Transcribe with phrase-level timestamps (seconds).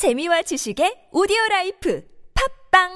[0.00, 2.00] 재미와 지식의 오디오 라이프
[2.72, 2.88] 팟빵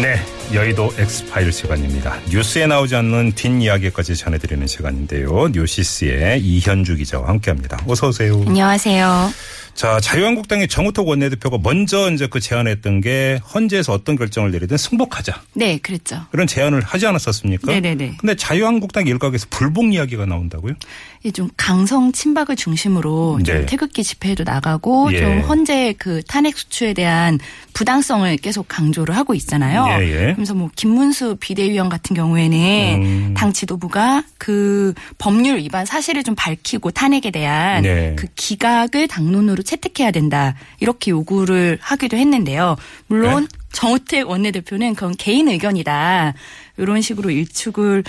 [0.00, 0.16] 네,
[0.54, 2.18] 여의도 X파일 시간입니다.
[2.30, 5.48] 뉴스에 나오지 않는 뒷이야기까지 전해드리는 시간인데요.
[5.48, 7.84] 뉴시스의 이현주 기자와 함께합니다.
[7.86, 8.42] 어서 오세요.
[8.46, 9.28] 안녕하세요.
[9.76, 15.42] 자, 자유한국당의 정우택 원내대표가 먼저 이제 그 제안했던 게 헌재에서 어떤 결정을 내리든 승복하자.
[15.52, 16.22] 네, 그랬죠.
[16.30, 17.70] 그런 제안을 하지 않았었습니까?
[17.70, 18.16] 네네네.
[18.18, 20.74] 근데 자유한국당 일각에서 불복 이야기가 나온다고요?
[21.22, 23.66] 이게 좀 강성 친박을 중심으로 좀 네.
[23.66, 25.18] 태극기 집회에도 나가고 예.
[25.18, 27.38] 좀 헌재 그 탄핵 수추에 대한
[27.74, 29.84] 부당성을 계속 강조를 하고 있잖아요.
[30.00, 30.32] 예, 예.
[30.34, 33.34] 그래서 뭐 김문수 비대위원 같은 경우에는 음.
[33.36, 38.14] 당 지도부가 그 법률 위반 사실을 좀 밝히고 탄핵에 대한 네.
[38.16, 42.76] 그 기각을 당론으로 채택해야 된다 이렇게 요구를 하기도 했는데요.
[43.06, 43.58] 물론 네?
[43.72, 46.32] 정우택 원내대표는 그건 개인 의견이다
[46.78, 48.04] 이런 식으로 일축을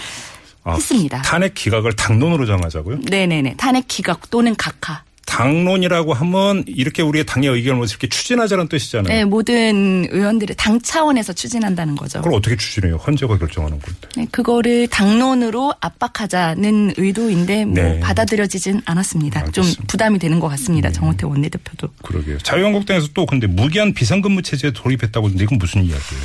[0.63, 1.21] 아, 했습니다.
[1.21, 2.99] 탄핵 기각을 당론으로 정하자고요?
[3.09, 3.55] 네네네.
[3.57, 5.03] 탄핵 기각 또는 각하.
[5.37, 9.13] 당론이라고 하면 이렇게 우리의 당의 의견을 이렇게 추진하자는 뜻이잖아요.
[9.13, 12.21] 네, 모든 의원들의 당 차원에서 추진한다는 거죠.
[12.21, 12.95] 그걸 어떻게 추진해요?
[12.95, 14.07] 헌재가 결정하는 건데.
[14.15, 17.99] 네, 그거를 당론으로 압박하자는 의도인데 뭐 네.
[17.99, 19.41] 받아들여지진 않았습니다.
[19.51, 19.81] 좀 알겠습니다.
[19.81, 19.87] 네.
[19.87, 20.91] 부담이 되는 것 같습니다.
[20.91, 21.87] 정호태 원내대표도.
[22.01, 22.39] 그러게요.
[22.39, 26.23] 자유한국당에서 또 근데 무기한 비상근무 체제에 돌입했다고 하는데 이건 무슨 이야기예요?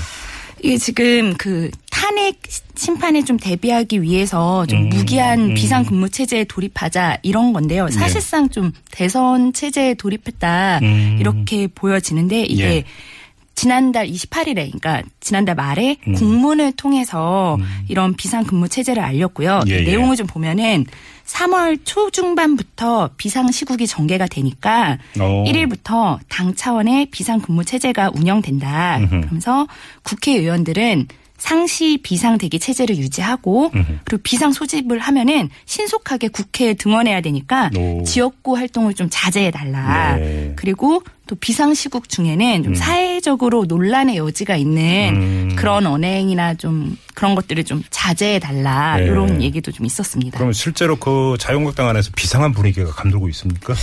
[0.63, 1.71] 이게 지금 그
[2.03, 2.41] 탄핵
[2.75, 5.49] 심판에 좀 대비하기 위해서 좀 음, 무기한 음.
[5.49, 5.55] 네.
[5.55, 7.89] 비상 근무 체제에 돌입하자 이런 건데요.
[7.91, 11.19] 사실상 좀 대선 체제에 돌입했다 음.
[11.21, 12.85] 이렇게 보여지는데 이게 예.
[13.55, 19.61] 지난달 28일에 그러니까 지난달 말에 공문을 통해서 이런 비상 근무 체제를 알렸고요.
[19.63, 19.69] 음.
[19.69, 19.83] 예, 예.
[19.83, 20.87] 내용을 좀 보면은
[21.25, 25.45] 3월 초중반부터 비상 시국이 전개가 되니까 어.
[25.47, 28.99] 1일부터 당 차원의 비상 근무 체제가 운영된다.
[28.99, 29.21] 음흠.
[29.21, 29.69] 그러면서
[30.03, 31.07] 국회의원들은
[31.43, 33.73] 상시 비상 대기 체제를 유지하고.
[34.05, 38.05] 그리고 비상 소집을 하면은 신속하게 국회에 등원해야 되니까 오.
[38.05, 40.15] 지역구 활동을 좀 자제해 달라.
[40.15, 40.53] 네.
[40.55, 42.75] 그리고 또 비상 시국 중에는 좀 음.
[42.77, 45.57] 사회적으로 논란의 여지가 있는 음.
[45.57, 48.97] 그런 언행이나 좀 그런 것들을 좀 자제해 달라.
[48.99, 49.07] 네.
[49.07, 50.37] 이런 얘기도 좀 있었습니다.
[50.37, 53.75] 그러면 실제로 그 자유한국당 안에서 비상한 분위기가 감돌고 있습니까?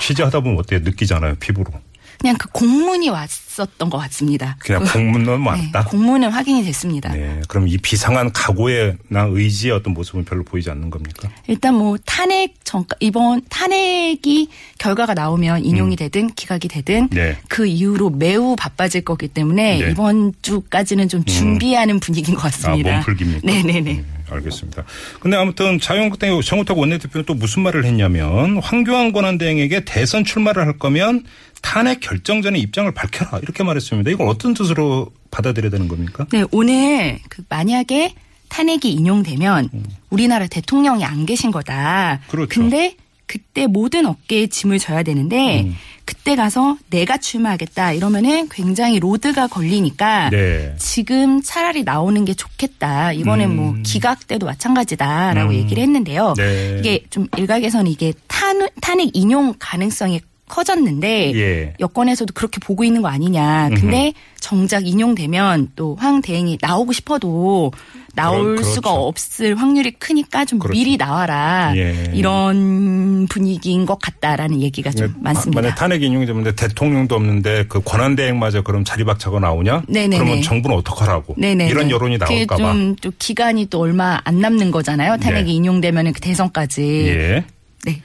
[0.00, 0.80] 취재하다 보면 어때요?
[0.82, 1.70] 느끼잖아요, 피부로.
[2.18, 4.56] 그냥 그 공문이 왔었던 것 같습니다.
[4.60, 5.84] 그냥 그- 공문만 네, 왔다?
[5.90, 7.12] 공문은 확인이 됐습니다.
[7.12, 7.40] 네.
[7.48, 11.28] 그럼 이 비상한 각오에나 의지의 어떤 모습은 별로 보이지 않는 겁니까?
[11.46, 14.48] 일단 뭐 탄핵 전 이번 탄핵이
[14.78, 17.08] 결과가 나오면 인용이 되든 기각이 되든 음.
[17.10, 17.36] 네.
[17.48, 19.84] 그 이후로 매우 바빠질 거기 때문에 네.
[19.86, 19.90] 음.
[19.90, 22.90] 이번 주까지는 좀 준비하는 분위기인 것 같습니다.
[22.90, 23.40] 아, 몸풀기입니까?
[23.46, 24.04] 네네네.
[24.28, 24.84] 네, 알겠습니다.
[25.20, 31.24] 근데 아무튼 자유한국당의 정우택 원내대표는 또 무슨 말을 했냐면 황교안 권한대행에게 대선 출마를 할 거면
[31.62, 34.10] 탄핵 결정 전에 입장을 밝혀라 이렇게 말했습니다.
[34.10, 36.26] 이걸 어떤 뜻으로 받아들여야 되는 겁니까?
[36.30, 38.14] 네, 오늘 그 만약에
[38.48, 39.70] 탄핵이 인용되면
[40.10, 42.20] 우리나라 대통령이 안 계신 거다.
[42.22, 42.30] 음.
[42.30, 42.60] 그렇죠.
[42.60, 42.96] 근데
[43.26, 45.74] 그때 모든 어깨에 짐을 져야 되는데 음.
[46.04, 50.74] 그때 가서 내가 출마하겠다 이러면은 굉장히 로드가 걸리니까 네.
[50.78, 53.12] 지금 차라리 나오는 게 좋겠다.
[53.12, 53.56] 이거는 음.
[53.56, 55.54] 뭐 기각 때도 마찬가지다라고 음.
[55.54, 56.34] 얘기를 했는데요.
[56.36, 56.76] 네.
[56.78, 60.20] 이게 좀 일각에서는 이게 탄, 탄핵 인용 가능성이
[60.54, 61.74] 커졌는데 예.
[61.80, 63.70] 여권에서도 그렇게 보고 있는 거 아니냐.
[63.74, 67.72] 근데 정작 인용되면 또 황 대행이 나오고 싶어도
[68.14, 68.70] 나올 그렇죠.
[68.70, 70.78] 수가 없을 확률이 크니까 좀 그렇죠.
[70.78, 71.72] 미리 나와라.
[71.76, 72.10] 예.
[72.14, 75.60] 이런 분위기인 것 같다라는 얘기가 좀 많습니다.
[75.60, 79.82] 만약 탄핵 인용이 되는데 대통령도 없는데 그 권한 대행마저 그럼 자리박차고 나오냐?
[79.88, 80.18] 네네네.
[80.18, 81.34] 그러면 정부는 어떡하라고?
[81.38, 81.68] 네네.
[81.68, 82.56] 이런 여론이 나올까봐.
[82.56, 85.16] 좀또 기간이 또 얼마 안 남는 거잖아요.
[85.16, 85.52] 탄핵이 네.
[85.52, 87.06] 인용되면 그 대선까지.
[87.08, 87.44] 예.
[87.84, 88.02] 네.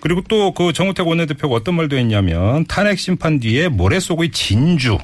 [0.00, 4.98] 그리고 또 그 정우택 원내대표가 어떤 말도 했냐면 탄핵 심판 뒤에 모래 속의 진주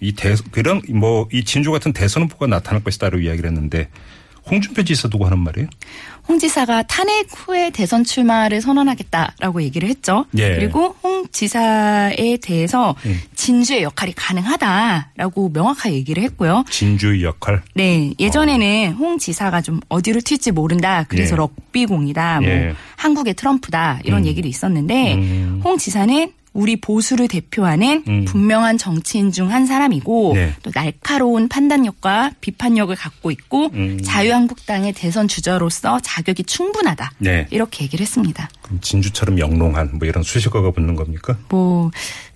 [0.00, 3.88] 이 대, 그런 뭐 이 진주 같은 대선 후보가 나타날 것이다라고 이야기를 했는데
[4.50, 5.68] 홍준표 지사 두고 하는 말이에요.
[6.28, 10.24] 홍 지사가 탄핵 후에 대선 출마를 선언하겠다라고 얘기를 했죠.
[10.36, 10.56] 예.
[10.56, 13.20] 그리고 홍 지사에 대해서 음.
[13.34, 16.64] 진주의 역할이 가능하다라고 명확하게 얘기를 했고요.
[16.70, 17.62] 진주의 역할.
[17.74, 21.04] 네, 예전에는 홍 지사가 좀 어디로 튈지 모른다.
[21.08, 21.36] 그래서 예.
[21.36, 22.40] 럭비공이다.
[22.40, 22.74] 뭐 예.
[22.96, 24.00] 한국의 트럼프다.
[24.04, 24.26] 이런 음.
[24.26, 25.60] 얘기도 있었는데 음.
[25.64, 28.24] 홍 지사는 우리 보수를 대표하는 음.
[28.24, 30.54] 분명한 정치인 중 한 사람이고 네.
[30.62, 34.00] 또 날카로운 판단력과 비판력을 갖고 있고 음.
[34.02, 37.12] 자유한국당의 대선 주자로서 자격이 충분하다.
[37.18, 37.46] 네.
[37.50, 38.48] 이렇게 얘기를 했습니다.
[38.62, 41.36] 그럼 진주처럼 영롱한 뭐 이런 수식어가 붙는 겁니까?
[41.48, 41.90] 뭐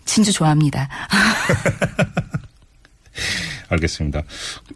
[0.05, 0.88] 진주 좋아합니다.
[3.68, 4.22] 알겠습니다.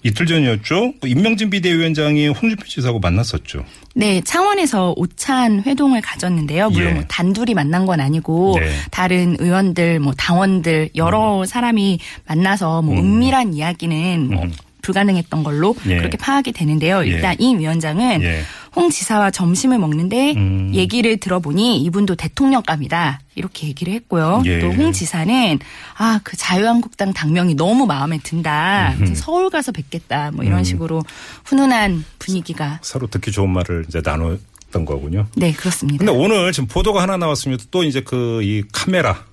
[0.03, 0.95] 이틀 전이었죠.
[1.01, 3.65] 그 임명진 비대위원장이 홍준표 지사하고 만났었죠.
[3.95, 6.71] 네, 창원에서 오찬 회동을 가졌는데요.
[6.71, 6.95] 물론 예.
[6.95, 8.71] 뭐 단둘이 만난 건 아니고 네.
[8.91, 13.01] 다른 의원들, 뭐 당원들 여러 사람이 만나서 뭐 음.
[13.01, 14.53] 은밀한 이야기는 뭐 음.
[14.83, 15.97] 불가능했던 걸로 예.
[15.99, 17.05] 그렇게 파악이 되는데요.
[17.05, 17.09] 예.
[17.09, 18.43] 일단 이 위원장은 예.
[18.77, 20.71] 홍 지사와 점심을 먹는데 음.
[20.75, 23.21] 얘기를 들어보니 이분도 대통령감이다.
[23.35, 24.43] 이렇게 얘기를 했고요.
[24.47, 24.61] 예.
[24.61, 25.59] 또홍 지사는
[25.97, 28.95] 아, 그 자유한국당 당명이 너무 마음에 든다.
[29.01, 29.15] 음.
[29.15, 30.31] 서울 가서 뵙겠다.
[30.33, 31.03] 뭐 이런 식으로
[31.45, 35.27] 훈훈한 분위기가 서로 듣기 좋은 말을 이제 나눴던 거군요.
[35.37, 36.05] 네, 그렇습니다.
[36.05, 37.65] 근데 오늘 지금 보도가 하나 나왔습니다.
[37.71, 39.25] 또 이제 그 이 카메라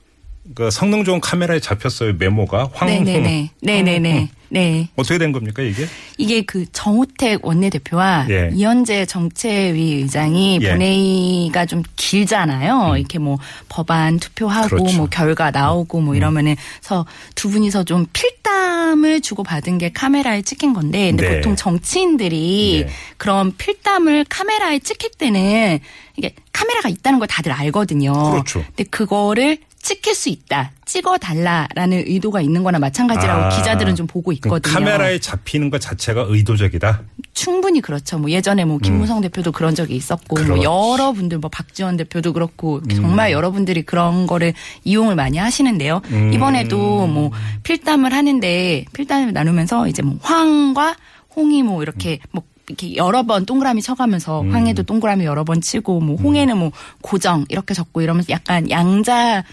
[0.56, 3.52] 그 성능 좋은 카메라에 잡혔어요 메모가 황홍 네네네.
[3.62, 4.30] 네네네.
[4.50, 4.90] 네.
[4.96, 5.86] 어떻게 된 겁니까 이게?
[6.18, 8.52] 이게 그 정우택 원내대표와 예.
[8.54, 10.70] 이현재 정책위 의장이 예.
[10.72, 12.96] 본회의가 좀 길잖아요.
[12.98, 13.38] 이렇게 뭐
[13.70, 14.80] 법안 투표하고 음.
[14.80, 14.98] 그렇죠.
[14.98, 17.06] 뭐 결과 나오고 뭐 이러면은 그래서
[17.36, 21.36] 두 분이서 좀 필담을 주고 받은 게 카메라에 찍힌 건데 근데 네.
[21.36, 22.94] 보통 정치인들이 네.
[23.18, 25.80] 그런 필담을 카메라에 찍힐 때는
[26.16, 28.14] 이게 카메라가 있다는 걸 다들 알거든요.
[28.32, 28.64] 그렇죠.
[28.76, 30.72] 근데 그거를 찍힐 수 있다.
[30.88, 34.74] 찍어달라라는 의도가 있는 거나 마찬가지라고 아, 기자들은 좀 보고 있거든요.
[34.74, 37.02] 카메라에 잡히는 것 자체가 의도적이다.
[37.34, 38.18] 충분히 그렇죠.
[38.18, 40.46] 뭐 예전에 뭐 김무성 대표도 그런 적이 있었고 뭐 음.
[40.46, 40.62] 그렇지.
[40.62, 40.64] 음.
[40.64, 44.54] 여러분들 뭐 박지원 대표도 그렇고 정말 여러분들이 그런 거를
[44.84, 46.02] 이용을 많이 하시는데요.
[46.10, 46.34] 음.
[46.34, 47.32] 이번에도 뭐
[47.64, 50.96] 필담을 하는데 필담을 나누면서 이제 뭐 황과
[51.36, 54.54] 홍이 뭐 이렇게 뭐 이렇게 여러 번 동그라미 쳐가면서 음.
[54.54, 59.44] 황에도 동그라미 여러 번 치고 뭐 홍에는 뭐 고정 이렇게 적고 이러면서 약간 양자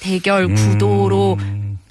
[0.00, 1.38] 대결 구도로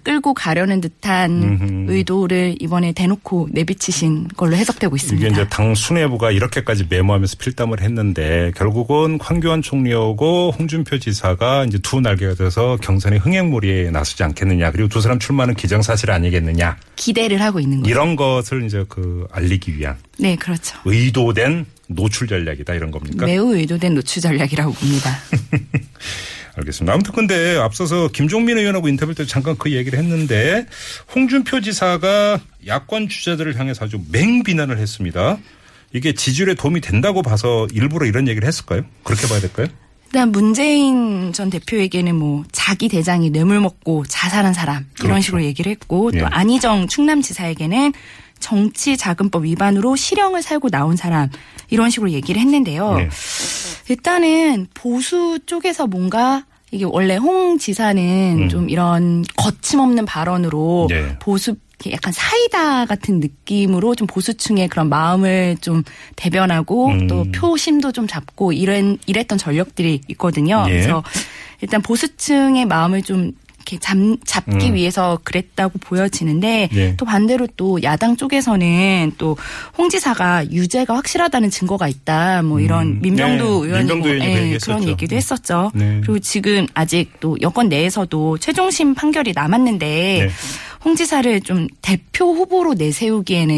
[0.06, 1.86] 끌고 가려는 듯한 음.
[1.90, 5.28] 의도를 이번에 대놓고 내비치신 걸로 해석되고 있습니다.
[5.28, 12.02] 이게 이제 당 수뇌부가 이렇게까지 메모하면서 필담을 했는데 결국은 황교안 총리하고 홍준표 지사가 이제 두
[12.02, 17.80] 날개가 돼서 경선의 흥행몰이에 나서지 않겠느냐 그리고 두 사람 출마는 기정사실 아니겠느냐 기대를 하고 있는
[17.80, 17.90] 거죠.
[17.90, 20.78] 이런 것을 이제 그 알리기 위한 네, 그렇죠.
[20.86, 23.26] 의도된 노출 전략이다 이런 겁니까?
[23.26, 25.18] 매우 의도된 노출 전략이라고 봅니다.
[26.58, 26.94] 알겠습니다.
[26.94, 30.66] 아무튼 근데 앞서서 김종민 의원하고 인터뷰 때 잠깐 그 얘기를 했는데
[31.14, 35.38] 홍준표 지사가 야권 주자들을 향해서 아주 맹비난을 했습니다.
[35.94, 38.84] 이게 지지율에 도움이 된다고 봐서 일부러 이런 얘기를 했을까요?
[39.04, 39.68] 그렇게 봐야 될까요?
[40.08, 45.22] 일단 문재인 전 대표에게는 뭐 자기 대장이 뇌물 먹고 자살한 사람 이런 그렇죠.
[45.22, 46.24] 식으로 얘기를 했고 또 예.
[46.24, 47.92] 안희정 충남지사에게는
[48.40, 51.30] 정치 자금법 위반으로 실형을 살고 나온 사람
[51.70, 52.96] 이런 식으로 얘기를 했는데요.
[52.96, 53.10] 네.
[53.90, 58.50] 일단은 보수 쪽에서 뭔가 이게 원래 홍 지사는 음.
[58.50, 61.18] 좀 이런 거침없는 발언으로 네.
[61.20, 61.56] 보수
[61.92, 65.84] 약간 사이다 같은 느낌으로 좀 보수층의 그런 마음을 좀
[66.16, 67.08] 대변하고 음.
[67.08, 70.64] 또 표심도 좀 잡고 이런 이랬던 전력들이 있거든요.
[70.68, 70.72] 예.
[70.72, 71.04] 그래서
[71.62, 73.34] 일단 보수층의 마음을 좀
[73.66, 74.74] 이렇게 잡, 잡기 음.
[74.76, 76.96] 위해서 그랬다고 보여지는데 예.
[76.98, 79.36] 또 반대로 또 야당 쪽에서는 또
[79.78, 82.42] 홍 지사가 유죄가 확실하다는 증거가 있다.
[82.44, 83.00] 뭐 이런 음.
[83.02, 84.58] 민병도 네, 의원이 민병도 뭐, 그 예.
[84.64, 85.72] 그런 얘기도 했었죠.
[85.74, 86.02] 네.
[86.02, 90.30] 그리고 지금 아직 또 여권 내에서도 최종심 판결이 남았는데 네.
[90.86, 93.56] 홍 지사를 좀 대표 후보로 내세우기에는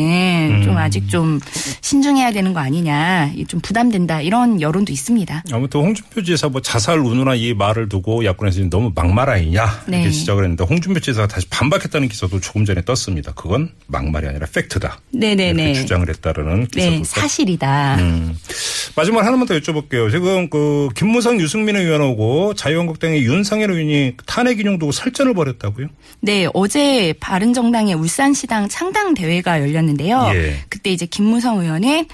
[0.59, 0.63] 음.
[0.63, 1.41] 좀 아직 좀
[1.81, 5.43] 신중해야 되는 거 아니냐, 이좀 부담된다 이런 여론도 있습니다.
[5.51, 10.11] 아무튼 홍준표 지사 뭐 자살 운운한 이 말을 두고 야권에서 너무 막말 아니냐 이렇게 네.
[10.11, 13.33] 시작을 했는데 홍준표 지사가 다시 반박했다는 기사도 조금 전에 떴습니다.
[13.33, 14.97] 그건 막말이 아니라 팩트다.
[15.11, 15.63] 네네네.
[15.63, 17.95] 이렇게 주장을 했다라는 기사도 네, 떴- 사실이다.
[17.99, 18.37] 음.
[18.97, 20.09] 마지막 하나만 더 여쭤볼게요.
[20.09, 25.85] 지금 그 김무성 유승민 의원하고 자유한국당의 윤상현 의원이 탄핵 인용 두고 설전을 벌였다고요?
[26.21, 30.31] 네, 어제 바른정당의 울산시당 창당 대회가 열렸는데요.
[30.33, 30.55] 예.
[30.67, 32.07] 그때 이제 김무성 의원은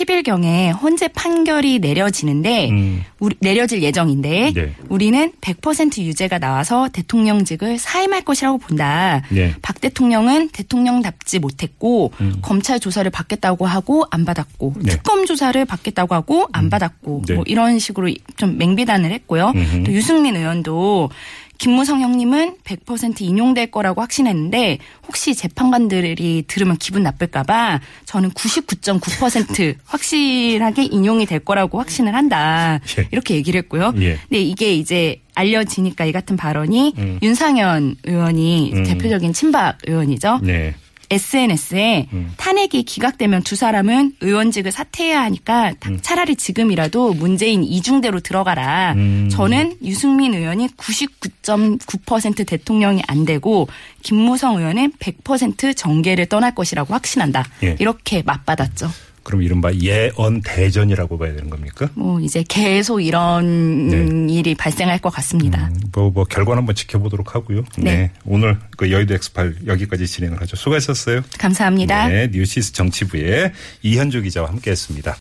[0.00, 3.04] 10일경에 헌재 판결이 내려지는데 음.
[3.18, 4.74] 우리- 내려질 예정인데 네.
[4.88, 9.22] 우리는 100% 유죄가 나와서 대통령직을 사임할 것이라고 본다.
[9.30, 9.52] 네.
[9.62, 12.36] 박 대통령은 대통령답지 못했고 음.
[12.40, 14.92] 검찰 조사를 받겠다고 하고 안 받았고 네.
[14.92, 17.34] 특검 조사를 받겠다고 하고 안 받았고 네.
[17.34, 19.52] 뭐 이런 식으로 좀 맹비단을 했고요.
[19.56, 19.84] 음흠.
[19.84, 21.10] 또 유승민 의원도
[21.58, 31.26] 김무성 형님은 100% 인용될 거라고 확신했는데 혹시 재판관들이 들으면 기분 나쁠까봐 저는 99.9% 확실하게 인용이
[31.26, 32.80] 될 거라고 확신을 한다.
[32.98, 33.08] 예.
[33.10, 33.92] 이렇게 얘기를 했고요.
[33.98, 34.18] 예.
[34.28, 37.18] 근데 이게 이제 알려지니까 이 같은 발언이 음.
[37.22, 38.84] 윤상현 의원이 음.
[38.84, 40.40] 대표적인 친박 의원이죠.
[40.42, 40.74] 네.
[41.12, 42.32] SNS에 음.
[42.36, 48.92] 탄핵이 기각되면 두 사람은 의원직을 사퇴해야 하니까 타- 차라리 지금이라도 문재인 이중대로 들어가라.
[48.92, 49.28] 음.
[49.28, 53.68] 저는 유승민 의원이 99.9% 대통령이 안 되고
[54.02, 57.44] 김무성 의원은 100% 정계를 떠날 것이라고 확신한다.
[57.64, 57.76] 예.
[57.80, 58.88] 이렇게 맞받았죠.
[59.22, 61.88] 그럼 이른바 예언 대전이라고 봐야 되는 겁니까?
[61.94, 64.34] 뭐 이제 계속 이런 네.
[64.34, 65.68] 일이 발생할 것 같습니다.
[65.68, 67.64] 음, 뭐, 뭐 결과는 한번 지켜보도록 하고요.
[67.78, 68.10] 네.
[68.24, 70.56] 오늘 그 여의도 엑스팔 여기까지 진행을 하죠.
[70.56, 71.22] 수고하셨어요.
[71.38, 72.08] 감사합니다.
[72.08, 72.28] 네.
[72.32, 75.08] 뉴시스 정치부의 이현주 기자와 함께했습니다.